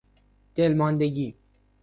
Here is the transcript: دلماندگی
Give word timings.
دلماندگی 0.55 1.35